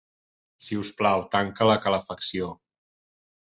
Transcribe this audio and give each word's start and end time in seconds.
Si 0.67 0.77
us 0.83 0.91
plau, 1.01 1.27
tanca 1.37 1.69
la 1.73 1.77
calefacció. 1.85 2.51